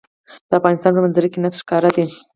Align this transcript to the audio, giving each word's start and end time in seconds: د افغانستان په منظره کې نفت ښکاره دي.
د 0.49 0.51
افغانستان 0.59 0.91
په 0.95 1.01
منظره 1.05 1.27
کې 1.31 1.39
نفت 1.43 1.57
ښکاره 1.63 1.89
دي. 1.97 2.05